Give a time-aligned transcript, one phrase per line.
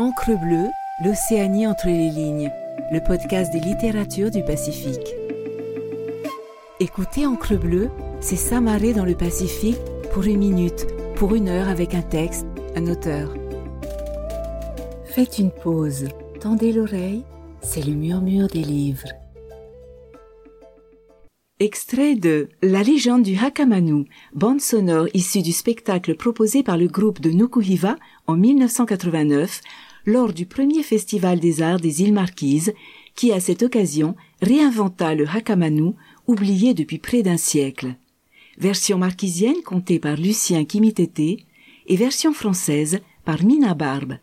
[0.00, 2.50] Encre bleue, l'Océanie entre les lignes,
[2.90, 5.08] le podcast des littératures du Pacifique.
[6.80, 9.76] Écoutez Encre bleue, c'est s'amarrer dans le Pacifique
[10.14, 10.86] pour une minute,
[11.16, 13.34] pour une heure avec un texte, un auteur.
[15.04, 16.06] Faites une pause,
[16.40, 17.24] tendez l'oreille,
[17.60, 19.08] c'est le murmure des livres.
[21.58, 27.20] Extrait de La légende du Hakamanu, bande sonore issue du spectacle proposé par le groupe
[27.20, 27.96] de Nukuhiva
[28.26, 29.60] en 1989,
[30.06, 32.72] lors du premier festival des arts des îles Marquises,
[33.14, 35.94] qui à cette occasion réinventa le hakamanu,
[36.26, 37.94] oublié depuis près d'un siècle.
[38.58, 41.44] Version marquisienne contée par Lucien Kimitété
[41.86, 44.16] et version française par Mina Barbe.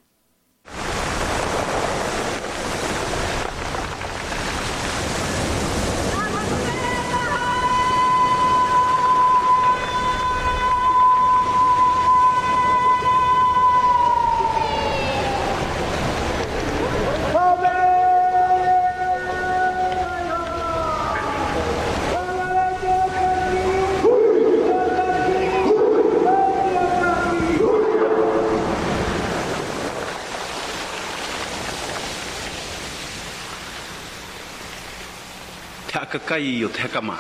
[36.17, 37.15] kakai i o te hekama.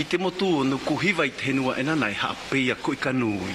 [0.00, 3.54] I te motu o nuku hiva i te henua ena nai ha apeia koi kanui.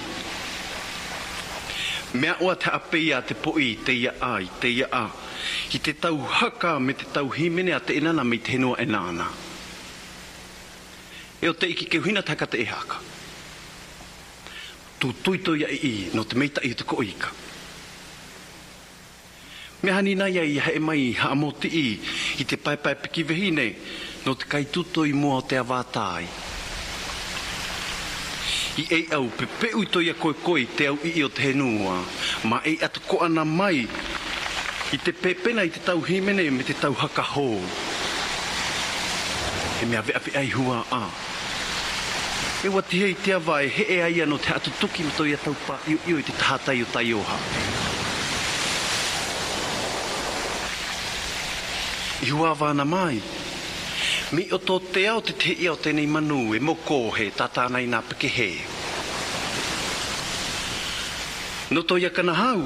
[2.20, 2.54] Mea oa
[2.90, 5.04] te ia te poi te ia a i te ia a.
[5.76, 8.98] I te tau haka me te tau himene a te enana me te henua ena
[9.10, 9.26] ana.
[11.44, 12.96] E o te iki ke huina taka te ehaka.
[15.00, 17.28] Tu tuitoia i i no te meita i te koika.
[17.28, 17.43] Tu
[19.84, 21.88] Me hani nai ai he mai ha mo ti i
[22.42, 23.72] i te pai pai piki vehi nei
[24.24, 26.24] no te kaituto i mua o te avatai.
[28.82, 31.28] I e au pe pe ui toi a koe koe te au i i o
[31.28, 31.96] te henua
[32.50, 33.78] ma e atu ko ana mai
[34.96, 37.46] i te pepena i te tau himene me te tau haka hō.
[39.78, 41.04] He mea vea vea i hua a.
[42.66, 42.80] E wa
[43.22, 46.14] te avai he e aia no te atu tuki mato i a tau pa i
[46.14, 47.36] o i te tahatai o tai oha.
[47.40, 47.83] Ha.
[52.24, 53.20] i hua vāna mai.
[54.32, 57.88] Mi o tō te ao te te iau tēnei manu e mō kōhe tātāna i
[57.92, 58.48] nā pakehe.
[61.76, 62.60] No tō ia kana hau,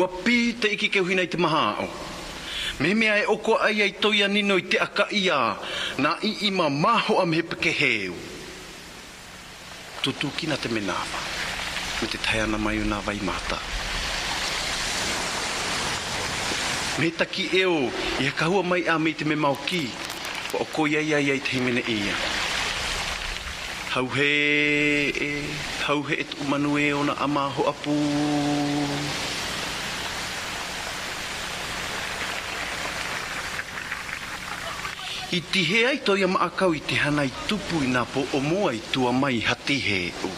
[0.00, 1.90] ua pī te iki keuhina i te maha o.
[2.80, 5.38] Me mea e oko ai ai toia nino i te aka ia,
[6.04, 8.16] nā i ima maho am he pakehe o.
[10.02, 11.22] Tutu kina te menawa,
[12.00, 13.60] me te taiana mai o nā vai mātā
[16.98, 17.88] me taki i
[18.20, 19.88] ia kahua mai a mei te me mau ki
[20.52, 22.14] wa o ko ai ai ai te himene ia
[23.94, 24.30] hau he
[25.08, 25.30] e
[25.88, 27.96] hau he e tuk manu e ona ama ho apu
[35.32, 38.74] I tihe ai toia maakau i te hana i tupu i nā po o mua
[38.76, 40.32] i tua mai hati he u.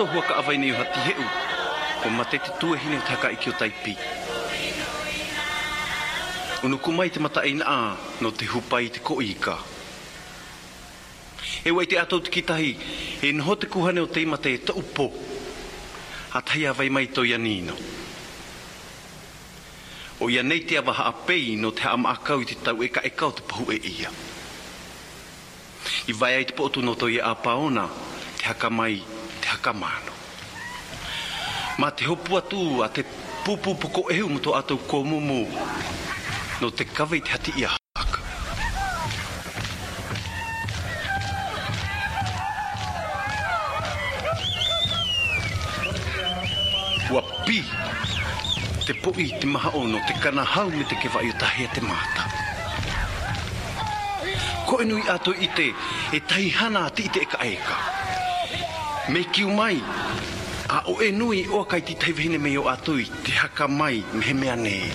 [0.00, 1.24] tato hua ka awai nei hati heu,
[2.02, 3.96] ko mate te tue hine taka i kio taipi.
[6.64, 9.58] Unu kumai te mata ina a, no te hupai te ko ika.
[11.64, 12.70] E wai te atou te kitahi,
[13.22, 15.06] e noho te kuhane o te imate e tau po,
[16.32, 17.76] a tai awai mai to ianino.
[20.20, 22.80] O ia nei te awaha a pei no te ama a kau i te tau
[22.82, 24.10] e ka e kau te pahu e ia.
[26.08, 27.86] I vai ai te potu no to ia a paona,
[28.38, 28.96] te haka mai
[29.50, 30.12] hakamano.
[31.78, 33.02] Ma te hopu atu a te
[33.44, 35.40] pupu poko ehu muto atu ko mumu.
[36.60, 37.68] No te kawai te hati ia
[37.98, 38.20] haka.
[47.14, 47.58] Ua pi!
[48.86, 51.68] Te po i te maha ono te kana hau me te kewa i o tahia
[51.74, 52.24] te mata.
[54.66, 55.72] Ko enui atu i te
[56.18, 57.24] e taihana ti te eka eka.
[57.24, 57.98] Ko enui atu i te e ka eka
[59.12, 59.80] me kiu mai.
[60.76, 64.30] A o e nui o kai ti taiwhine me o atui, te haka mai me
[64.40, 64.86] mea nei.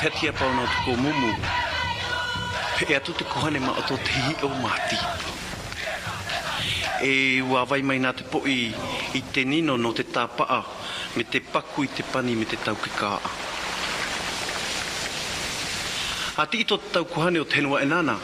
[0.00, 1.30] pētia pāuna o tuko mumu.
[2.76, 4.98] Pe e atu te kohane ma ato te hi o mati
[7.08, 8.60] E ua vai mai nā te po i,
[9.16, 10.60] i te nino no te tāpaa,
[11.16, 13.34] me te paku i te pani me te tau ki kāa.
[16.40, 18.16] A ti ito te tau kohane o te henua enana,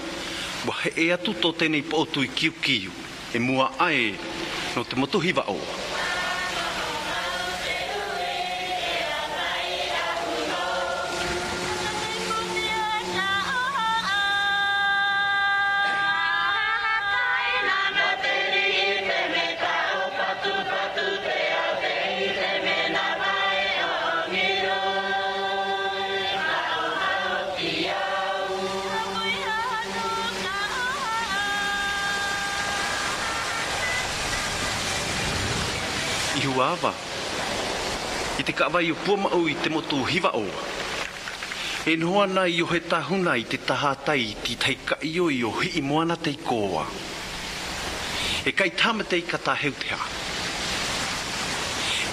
[0.69, 2.93] wa he e atu tō tēnei po o tui kiu kiu,
[3.33, 4.11] e mua ae
[4.77, 5.81] no te motuhi va oa.
[36.57, 36.93] uava
[38.41, 40.43] i te kawai o pua mau i te motu hiva o
[41.93, 45.53] e noa nai o he tahuna i te tahatai ti tai ka io i o
[45.59, 46.85] hi i moana te ikoa
[48.51, 49.97] e kai tāma te ikata heu te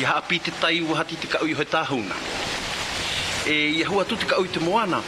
[0.02, 2.18] i ha api te tai ua hati te kau i o he tahuna
[3.56, 5.00] e i hua tu te kau i te moana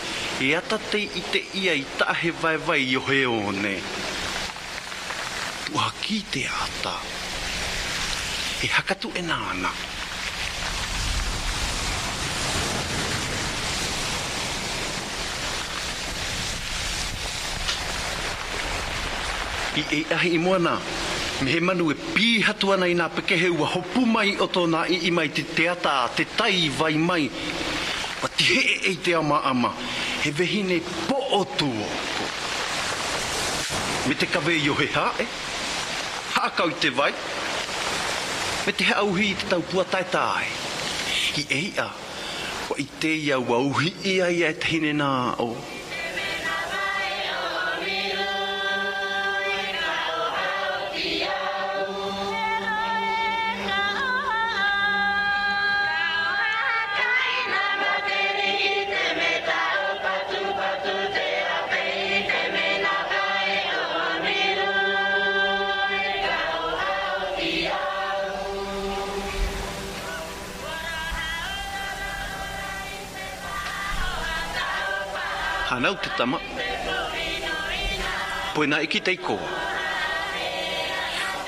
[0.45, 3.75] e ata te i te ia i tahe vai vai i o he o ne
[5.65, 7.19] tu ha te ata tu ha te ata
[8.61, 9.69] he hakatu e nā ana.
[19.73, 20.75] I e ahi i moana,
[21.41, 22.27] me he manu e pī
[22.73, 25.95] ana i nā pekehe ua hopu mai o tō nā i i mai te teata,
[26.15, 27.29] te tai vai mai.
[28.21, 29.73] Wa ti he e ei te ama ama,
[30.21, 30.31] he
[30.61, 31.87] nei po o tuo.
[34.05, 35.25] Me te kawe i o he hae, haakau i
[36.35, 37.13] haakau i te vai,
[38.67, 40.49] me te hauhi i te tau puatai tāe.
[41.35, 41.87] Hi eia,
[42.69, 45.07] wa i te ia wauhi ia ia e te hinena
[45.45, 45.49] o...
[75.81, 76.37] manau te tama.
[78.55, 79.37] Poi nā iki te iko.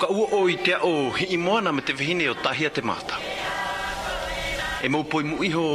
[0.02, 2.82] Ka ua o i te o hi i moana me te vihine o tahia te
[2.82, 3.20] mata.
[4.84, 5.66] E mou poi mu iho.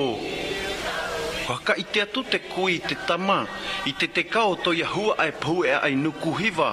[1.48, 3.38] Ka ka i te atu te kui te tama
[3.88, 6.72] i te te kao to ia hua ai pau e ai nuku hiva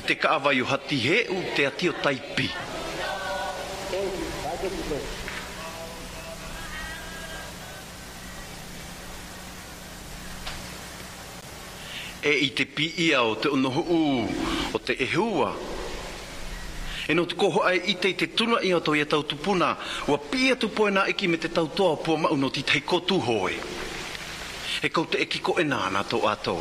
[0.00, 2.48] te ka avai o hati he u te ati o taipi.
[12.22, 14.28] e i te pi ia o te unohu u,
[14.72, 15.54] o te ehua.
[17.08, 19.76] E no te koho ai i te i te tuna ia to e tau tupuna,
[20.06, 23.00] ua pi atu poe nā iki me te tau toa pua mau no ti teiko
[23.00, 23.54] tu hoi.
[24.82, 26.58] E kou te eki ko e nāna tō ato.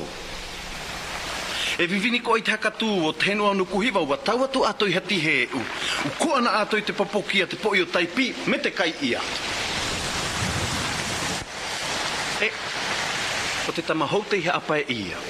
[1.77, 4.93] E vivini ko i te hakatū o tenua no kuhiva ua tau atu ato i
[4.95, 5.61] hati he u.
[6.07, 9.21] U ko ana ato i te papokia te poio taipi me te kai ia.
[12.41, 12.49] E,
[13.69, 15.21] o te tamahoutei ha apae ia.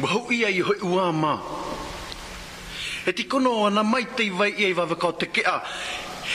[0.00, 1.38] Wahu ia i hoi ua ma.
[3.06, 5.62] E ti kono ana mai te vai i eiva vakao te kea.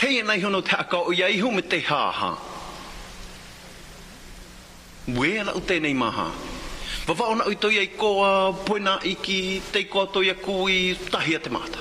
[0.00, 2.30] Hei e nai hono te aka o ia ihu me te haha.
[5.08, 6.28] Wea ana ute nei maha.
[7.06, 11.50] Wawa ona ui toi ai koa, poena iki, tei koa toi kui, tahi a te
[11.50, 11.80] mata.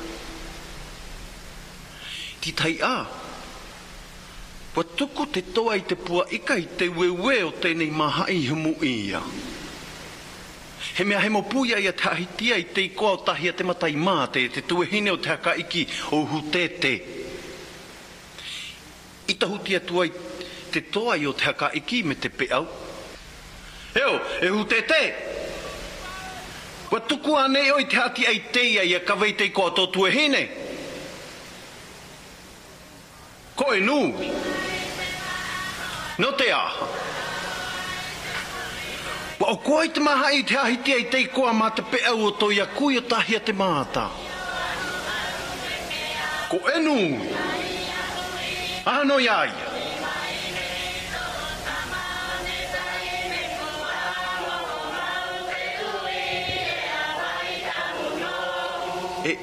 [2.42, 3.06] Ti tai a.
[4.76, 4.84] Wa
[5.32, 9.22] te toa i te pua ika i te wewe o tenei maha i humu ia.
[9.22, 9.56] Wa
[10.96, 13.96] he mea he mopuia ia te ahitia i te ikoa o tahi a te matai
[14.08, 16.94] mā te te tuehine o te haka iki o hutete.
[19.28, 20.12] I tahutia tuai
[20.72, 22.66] te toa i o te haka iki me te peau.
[23.96, 25.04] Heo, e hutete!
[26.92, 29.86] Wa tuku ane o i te hati ai teia i a kawai te ikoa tō
[29.94, 30.44] tuehine.
[33.56, 34.00] Ko e nu?
[36.18, 36.64] No te a!
[39.40, 42.26] Pa o koe te maha i te ahitia i tei koa mā te pe au
[42.28, 44.10] o tō ia kui o tahi a te māta.
[46.52, 46.96] Ko enu!
[48.92, 49.54] Ahano iai!
[59.30, 59.36] E,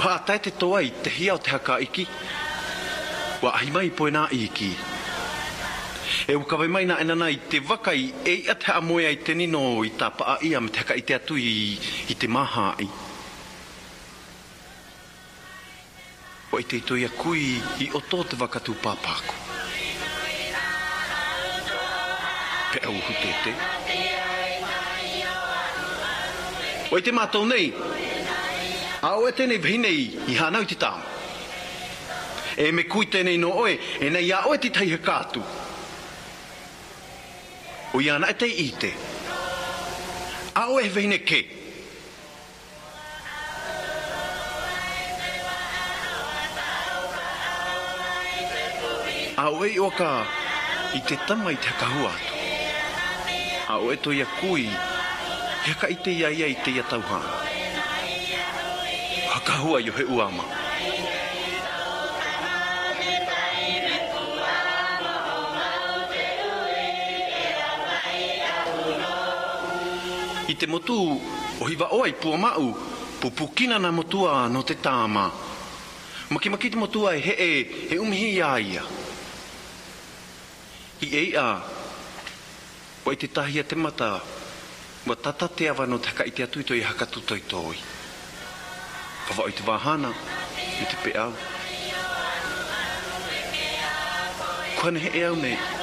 [0.00, 2.08] wā tai te toa i te hia o te haka iki.
[3.46, 3.54] Wa ahimai poe nā iki.
[3.54, 4.74] Wā ahimai poe nā iki.
[6.28, 9.16] E o kawai mai na ena i te wakai e i atha a moe ai
[9.26, 11.78] tenino i tā paa ia me te i te atu i,
[12.10, 12.88] i te maha ai.
[16.50, 17.44] O i te itoi a kui
[17.78, 19.36] i oto tō te wakatu pāpāko.
[22.72, 23.52] Pe au hutete.
[26.90, 27.70] O i te mātou nei,
[29.06, 31.06] a o e tenei bhinei i hānau te tāma.
[32.58, 35.44] E me kui tenei no oe, e nei a oe te taihe kātu
[37.96, 38.90] o ia na te ite.
[40.54, 41.40] A o e vene ke.
[49.40, 50.26] A o e o ka
[50.92, 52.36] i te tama i te hakahu atu.
[53.68, 54.68] A o e to ia kui
[55.62, 56.82] he ka i te ia ia i te ia
[59.32, 60.55] Hakahua i he uamanga.
[70.56, 71.20] te motu
[71.60, 72.72] o hiva oai pua mau
[73.20, 75.30] pupukina na motua no te tāma.
[76.32, 77.52] Maki maki te motua e he e
[77.90, 78.84] he umihi ia ia.
[81.00, 81.60] I ei a
[83.04, 84.20] wai te tahia te mata
[85.06, 87.76] wa tata te awa no te haka i te atuito i haka tutoi tōi.
[89.28, 90.12] Pawa o te wahana
[90.56, 91.32] i te pe au.
[94.78, 95.75] Kwa ne he e au nei.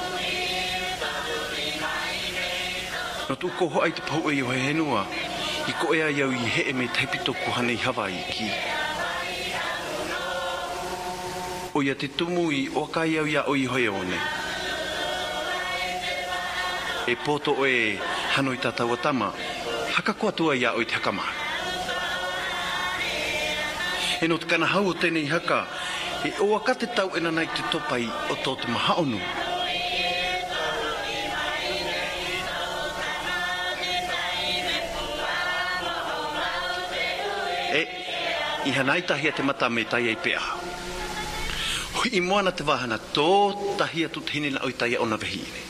[3.29, 5.05] no tu ko ai te pau e o e henua
[5.71, 8.49] i ko ea iau i he e me taipito ku hanei hawa i ki
[11.73, 14.17] o ia te tumu i o ka iau ia o i hoi e one
[17.07, 17.95] e poto o e
[18.35, 19.31] hanoi tatau tama
[19.95, 21.23] haka kua tua ia o i te hakama
[24.19, 25.63] e no te kana hau o tenei haka
[26.27, 28.03] e o akate tau ena nei te topai
[28.35, 29.42] o tō te maha onu e
[38.65, 40.41] i hanai tahi a te mata me tai ei pea.
[42.15, 43.29] I moana te wahana tō
[43.77, 45.61] tahi a tutahini na oi tai a ona vehi ini.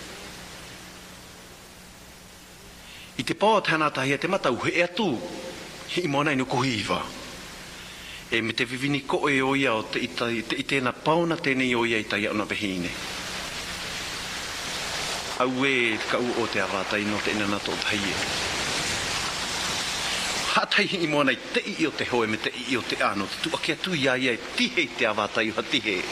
[3.19, 5.09] I te pao te hana tahi a te mata uhe e atu,
[6.03, 7.01] i moana inu kuhi iwa.
[8.31, 11.73] E me te vivini ko e oia o te, ita, te i tēna pauna tēnei
[11.75, 12.91] oia i tai a ona vehi ini.
[15.41, 18.13] Aue ka u o te awa tai no te inana tō tahi e.
[18.13, 18.61] ka u o te awa no te inana tō tahi
[20.63, 23.27] atai hi mo nei te i o te hoe me te i o te ano
[23.43, 26.03] tu a kia tu ia ia ti hei te avata i ha ti hei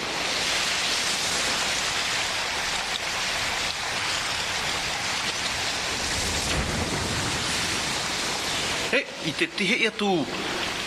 [8.93, 8.99] he
[9.31, 10.09] i te ti hei atu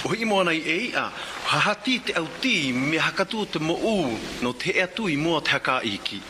[0.05, 1.07] o hi mo nei ei a
[1.49, 2.55] ha ha ti te au ti
[2.89, 3.95] me hakatu te mo u
[4.43, 6.21] no te e atu i mo te haka iki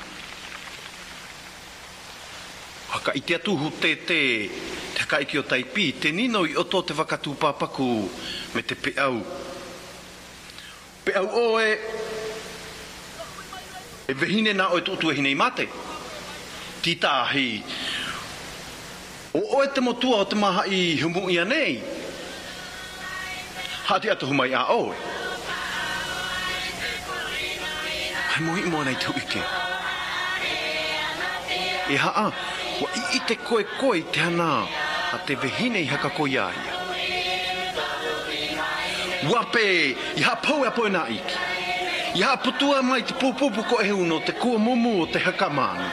[2.95, 4.74] haka i te atu hu te te te
[5.14, 7.85] kai ki o taipi, te nino i oto te whakatū pāpaku
[8.56, 9.21] me te peau.
[11.06, 11.76] Peau o e
[14.11, 15.68] e vehine nā oe tūtu e mate.
[16.83, 17.62] Titahi,
[19.38, 21.78] o e te motua o te maha i humu i anei.
[23.87, 24.97] Hati atu humai a o oe.
[28.35, 29.42] Hai mohi mō nei tū ike.
[31.94, 32.30] E haa,
[32.83, 34.83] wa i i te koe koe te hanao
[35.14, 36.75] a te vehine i haka koia ia.
[39.30, 39.66] Wape,
[40.18, 41.37] i ha pau e apoe iki.
[42.21, 45.49] I ha putua mai te pūpūpu ko e uno te kua mumu o te haka
[45.56, 45.87] mānu.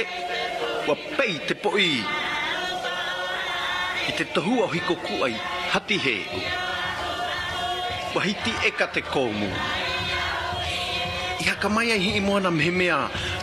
[0.00, 0.02] E,
[0.88, 1.92] wa pei te po i.
[4.16, 5.34] te tohu o hiko kuai
[5.72, 6.16] hati he.
[6.34, 6.70] Hati he
[8.14, 9.50] wahiti e ka te kōmu.
[11.40, 12.98] I haka mai ai hii moana mhemea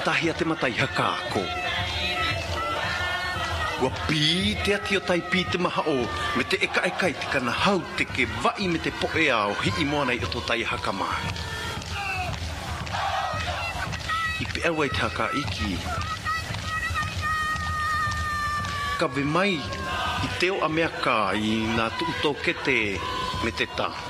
[0.05, 1.43] tahi a te matai haka ako.
[3.81, 4.23] Ua pī
[4.63, 5.97] te ati o tai pī te maha o
[6.37, 9.53] me te eka e kai te kana hau te ke vai me te poe ao
[9.63, 11.23] hii moana i oto tai haka mai.
[14.43, 15.71] I pe awai te haka iki.
[18.99, 19.55] Ka ve mai
[20.27, 21.17] i teo a mea ka
[21.49, 22.77] i nga tuutou kete
[23.43, 24.08] me te tāhu.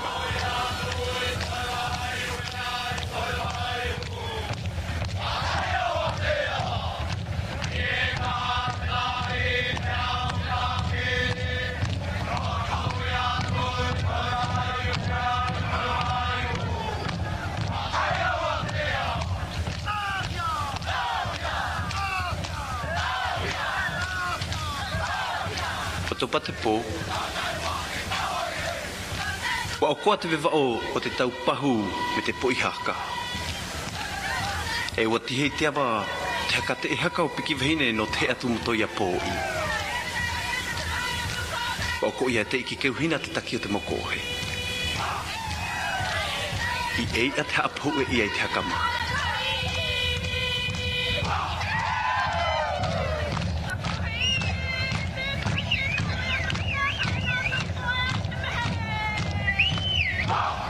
[26.10, 26.72] pato pate po.
[29.80, 30.62] Wa o koa te wewa o
[30.96, 31.74] o te tau pahu
[32.16, 32.94] me te po i haka.
[35.02, 35.86] E wa tihei te awa
[36.48, 39.34] te haka te e haka o piki vahine no te atu muto ia po i.
[42.02, 44.20] Wa o ko ia te iki keu hina te taki o te mokohe.
[47.02, 48.99] I ei a te hapo e ia i te haka maa.
[60.30, 60.69] power.